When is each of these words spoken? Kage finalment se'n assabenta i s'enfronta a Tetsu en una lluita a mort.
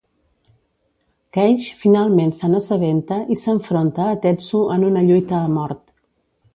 Kage 1.37 1.75
finalment 1.83 2.33
se'n 2.39 2.61
assabenta 2.61 3.21
i 3.37 3.41
s'enfronta 3.43 4.11
a 4.15 4.19
Tetsu 4.27 4.67
en 4.79 4.91
una 4.93 5.09
lluita 5.11 5.41
a 5.47 5.57
mort. 5.61 5.89